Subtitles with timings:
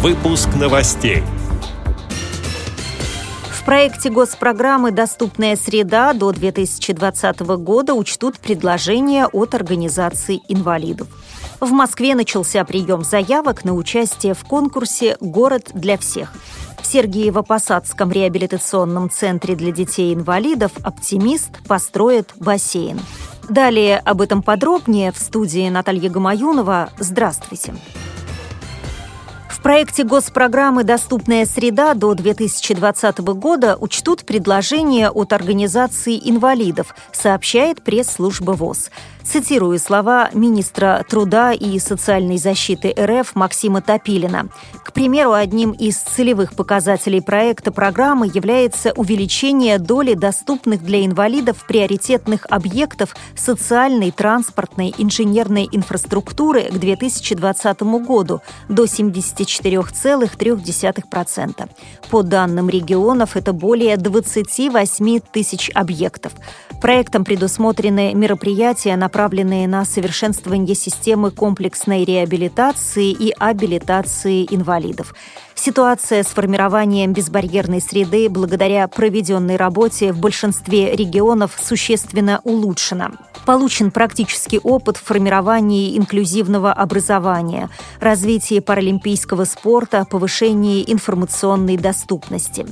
[0.00, 1.24] Выпуск новостей.
[3.50, 11.08] В проекте госпрограммы «Доступная среда» до 2020 года учтут предложения от организаций инвалидов.
[11.58, 16.32] В Москве начался прием заявок на участие в конкурсе «Город для всех».
[16.80, 23.00] В Сергиево-Посадском реабилитационном центре для детей-инвалидов «Оптимист» построит бассейн.
[23.48, 26.90] Далее об этом подробнее в студии Наталья Гамаюнова.
[27.00, 27.74] Здравствуйте.
[29.58, 38.52] В проекте госпрограммы «Доступная среда» до 2020 года учтут предложения от организации инвалидов, сообщает пресс-служба
[38.52, 38.92] ВОЗ.
[39.30, 44.48] Цитирую слова министра труда и социальной защиты РФ Максима Топилина.
[44.82, 52.46] К примеру, одним из целевых показателей проекта программы является увеличение доли доступных для инвалидов приоритетных
[52.48, 58.40] объектов социальной, транспортной, инженерной инфраструктуры к 2020 году
[58.70, 61.68] до 74,3%.
[62.10, 66.32] По данным регионов, это более 28 тысяч объектов.
[66.80, 75.12] Проектом предусмотрены мероприятия, направленные на совершенствование системы комплексной реабилитации и абилитации инвалидов.
[75.56, 83.10] Ситуация с формированием безбарьерной среды благодаря проведенной работе в большинстве регионов существенно улучшена.
[83.44, 92.66] Получен практический опыт в формировании инклюзивного образования, развитии паралимпийского спорта, повышении информационной доступности.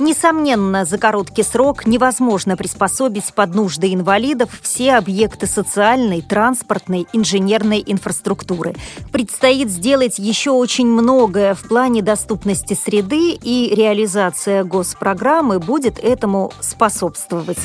[0.00, 8.74] Несомненно, за короткий срок невозможно приспособить под нужды инвалидов все объекты социальной, транспортной, инженерной инфраструктуры.
[9.12, 17.58] Предстоит сделать еще очень многое в плане доступности среды, и реализация госпрограммы будет этому способствовать.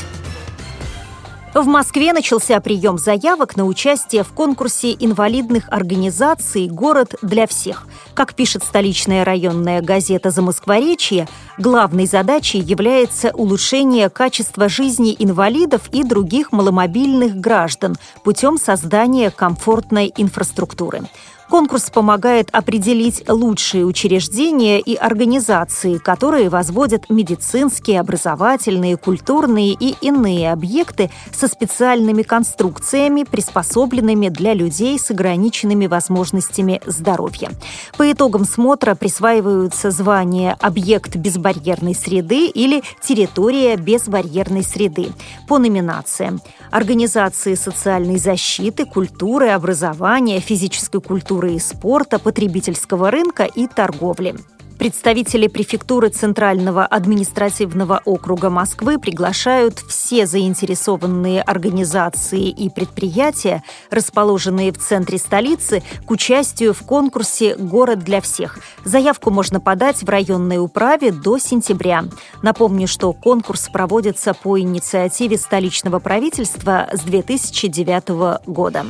[1.56, 7.88] В Москве начался прием заявок на участие в конкурсе инвалидных организаций «Город для всех».
[8.14, 16.52] Как пишет столичная районная газета «Замоскворечье», главной задачей является улучшение качества жизни инвалидов и других
[16.52, 21.04] маломобильных граждан путем создания комфортной инфраструктуры.
[21.50, 31.12] Конкурс помогает определить лучшие учреждения и организации, которые возводят медицинские, образовательные, культурные и иные объекты
[31.32, 37.52] со специальными конструкциями, приспособленными для людей с ограниченными возможностями здоровья.
[37.96, 45.10] По итогам смотра присваиваются звания «Объект безбарьерной среды» или «Территория безбарьерной среды»
[45.48, 46.42] по номинациям
[46.72, 54.36] организации социальной защиты, культуры, образования, физической культуры культуры и спорта, потребительского рынка и торговли.
[54.80, 65.18] Представители префектуры Центрального административного округа Москвы приглашают все заинтересованные организации и предприятия, расположенные в центре
[65.18, 68.60] столицы, к участию в конкурсе «Город для всех».
[68.86, 72.06] Заявку можно подать в районной управе до сентября.
[72.44, 78.86] Напомню, что конкурс проводится по инициативе столичного правительства с 2009 года.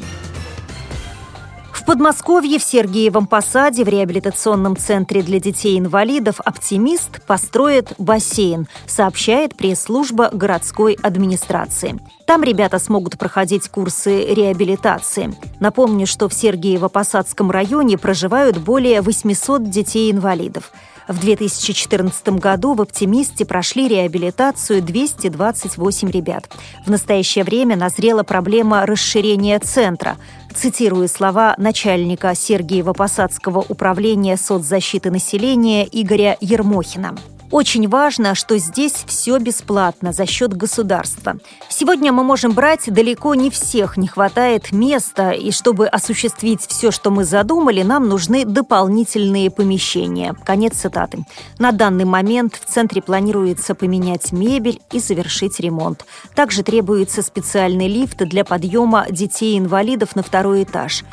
[1.85, 10.31] В Подмосковье в Сергиевом Посаде в реабилитационном центре для детей-инвалидов «Оптимист» построит бассейн, сообщает пресс-служба
[10.33, 11.99] городской администрации.
[12.25, 15.35] Там ребята смогут проходить курсы реабилитации.
[15.59, 20.71] Напомню, что в Сергиево-Посадском районе проживают более 800 детей-инвалидов.
[21.07, 26.49] В 2014 году в «Оптимисте» прошли реабилитацию 228 ребят.
[26.85, 30.17] В настоящее время назрела проблема расширения центра.
[30.55, 37.15] Цитирую слова начальника Сергиева-Посадского управления соцзащиты населения Игоря Ермохина.
[37.55, 41.37] Очень важно, что здесь все бесплатно за счет государства.
[41.69, 47.11] Сегодня мы можем брать далеко не всех, не хватает места, и чтобы осуществить все, что
[47.11, 50.35] мы задумали, нам нужны дополнительные помещения.
[50.43, 51.19] Конец цитаты.
[51.57, 56.05] На данный момент в центре планируется поменять мебель и завершить ремонт.
[56.35, 61.05] Также требуется специальный лифт для подъема детей-инвалидов на второй этаж.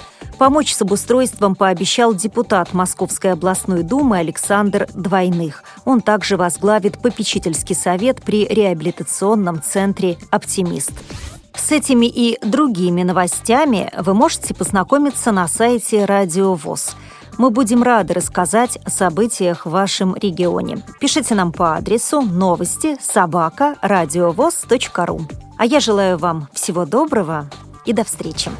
[0.42, 5.62] Помочь с обустройством пообещал депутат Московской областной думы Александр Двойных.
[5.84, 10.90] Он также возглавит попечительский совет при реабилитационном центре «Оптимист».
[11.54, 16.96] С этими и другими новостями вы можете познакомиться на сайте Радио ВОЗ.
[17.38, 20.82] Мы будем рады рассказать о событиях в вашем регионе.
[20.98, 25.20] Пишите нам по адресу новости собака ру.
[25.56, 27.48] А я желаю вам всего доброго
[27.86, 28.50] и до встречи.